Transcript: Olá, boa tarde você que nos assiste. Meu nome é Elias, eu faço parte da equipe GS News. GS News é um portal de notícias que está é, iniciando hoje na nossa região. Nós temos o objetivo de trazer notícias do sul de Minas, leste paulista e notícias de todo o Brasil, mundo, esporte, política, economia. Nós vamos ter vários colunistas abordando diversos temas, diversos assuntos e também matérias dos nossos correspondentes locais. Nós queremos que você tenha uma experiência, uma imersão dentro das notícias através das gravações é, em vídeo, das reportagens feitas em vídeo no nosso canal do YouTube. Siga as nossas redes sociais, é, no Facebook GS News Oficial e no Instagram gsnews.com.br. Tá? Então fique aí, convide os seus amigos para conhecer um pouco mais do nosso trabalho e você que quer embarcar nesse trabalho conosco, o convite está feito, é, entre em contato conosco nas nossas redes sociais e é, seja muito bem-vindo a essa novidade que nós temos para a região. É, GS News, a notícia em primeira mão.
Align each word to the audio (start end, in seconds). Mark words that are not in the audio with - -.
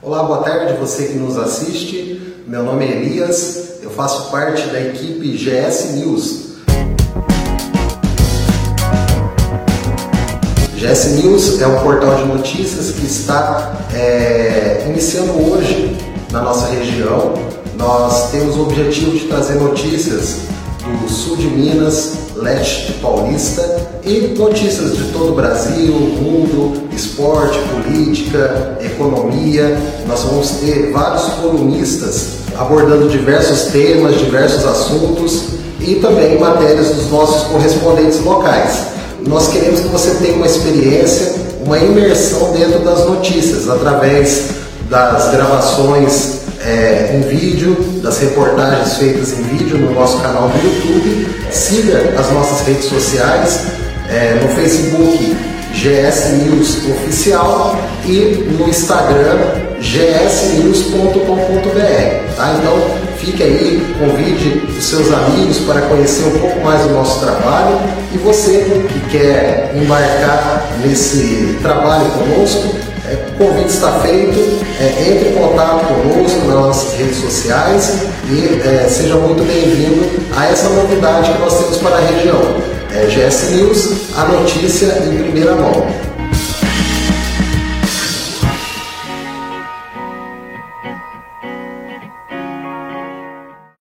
Olá, 0.00 0.22
boa 0.22 0.44
tarde 0.44 0.74
você 0.74 1.08
que 1.08 1.14
nos 1.14 1.36
assiste. 1.36 2.44
Meu 2.46 2.62
nome 2.62 2.86
é 2.86 2.92
Elias, 2.92 3.80
eu 3.82 3.90
faço 3.90 4.30
parte 4.30 4.68
da 4.68 4.80
equipe 4.80 5.36
GS 5.36 5.94
News. 5.96 6.58
GS 10.76 11.04
News 11.16 11.60
é 11.60 11.66
um 11.66 11.82
portal 11.82 12.14
de 12.14 12.26
notícias 12.26 12.92
que 12.92 13.06
está 13.06 13.88
é, 13.92 14.86
iniciando 14.88 15.32
hoje 15.32 15.98
na 16.30 16.42
nossa 16.42 16.68
região. 16.68 17.34
Nós 17.74 18.30
temos 18.30 18.56
o 18.56 18.62
objetivo 18.62 19.18
de 19.18 19.26
trazer 19.26 19.56
notícias 19.56 20.42
do 20.96 21.08
sul 21.08 21.36
de 21.36 21.46
Minas, 21.46 22.12
leste 22.36 22.92
paulista 22.94 23.88
e 24.04 24.34
notícias 24.38 24.96
de 24.96 25.04
todo 25.12 25.32
o 25.32 25.34
Brasil, 25.34 25.92
mundo, 25.92 26.88
esporte, 26.92 27.58
política, 27.68 28.78
economia. 28.80 29.78
Nós 30.06 30.22
vamos 30.22 30.50
ter 30.60 30.90
vários 30.92 31.24
colunistas 31.34 32.38
abordando 32.56 33.08
diversos 33.08 33.72
temas, 33.72 34.18
diversos 34.18 34.64
assuntos 34.64 35.42
e 35.80 35.96
também 35.96 36.38
matérias 36.38 36.90
dos 36.90 37.10
nossos 37.10 37.48
correspondentes 37.48 38.20
locais. 38.20 38.86
Nós 39.26 39.48
queremos 39.48 39.80
que 39.80 39.88
você 39.88 40.14
tenha 40.14 40.36
uma 40.36 40.46
experiência, 40.46 41.34
uma 41.64 41.78
imersão 41.78 42.52
dentro 42.52 42.80
das 42.80 43.04
notícias 43.06 43.68
através 43.68 44.50
das 44.88 45.30
gravações 45.30 46.47
é, 46.64 47.14
em 47.14 47.20
vídeo, 47.22 47.76
das 48.02 48.18
reportagens 48.18 48.96
feitas 48.96 49.32
em 49.38 49.42
vídeo 49.42 49.78
no 49.78 49.92
nosso 49.92 50.20
canal 50.20 50.48
do 50.48 50.56
YouTube. 50.58 51.28
Siga 51.50 52.14
as 52.18 52.30
nossas 52.32 52.66
redes 52.66 52.84
sociais, 52.86 53.66
é, 54.08 54.40
no 54.42 54.48
Facebook 54.54 55.36
GS 55.72 56.32
News 56.42 56.78
Oficial 56.88 57.78
e 58.04 58.46
no 58.58 58.68
Instagram 58.68 59.68
gsnews.com.br. 59.80 61.18
Tá? 62.36 62.56
Então 62.58 63.08
fique 63.18 63.42
aí, 63.42 63.94
convide 63.98 64.62
os 64.68 64.84
seus 64.84 65.12
amigos 65.12 65.58
para 65.58 65.82
conhecer 65.82 66.24
um 66.26 66.38
pouco 66.38 66.60
mais 66.64 66.82
do 66.82 66.90
nosso 66.94 67.20
trabalho 67.20 67.78
e 68.12 68.18
você 68.18 68.86
que 68.88 69.00
quer 69.10 69.72
embarcar 69.76 70.68
nesse 70.84 71.58
trabalho 71.62 72.06
conosco, 72.10 72.74
o 73.38 73.46
convite 73.46 73.70
está 73.70 73.92
feito, 74.00 74.36
é, 74.80 75.10
entre 75.10 75.28
em 75.28 75.32
contato 75.34 75.86
conosco 75.86 76.38
nas 76.46 76.56
nossas 76.56 76.98
redes 76.98 77.18
sociais 77.18 78.02
e 78.28 78.60
é, 78.66 78.88
seja 78.88 79.14
muito 79.14 79.44
bem-vindo 79.44 80.08
a 80.36 80.46
essa 80.46 80.68
novidade 80.70 81.32
que 81.32 81.38
nós 81.38 81.56
temos 81.56 81.76
para 81.78 81.96
a 81.96 82.00
região. 82.00 82.40
É, 82.92 83.06
GS 83.06 83.50
News, 83.50 84.16
a 84.16 84.24
notícia 84.24 84.86
em 85.06 85.22
primeira 85.22 85.54
mão. 85.54 85.86